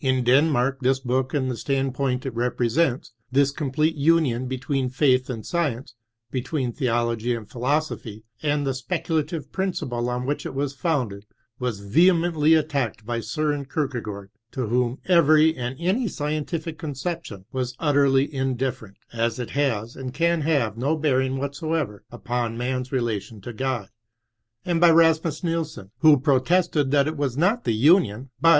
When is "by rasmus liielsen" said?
24.78-25.88